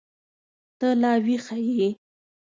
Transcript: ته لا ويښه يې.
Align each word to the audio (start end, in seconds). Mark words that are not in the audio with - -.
ته 0.79 0.87
لا 1.01 1.13
ويښه 1.25 1.57
يې. 1.77 1.89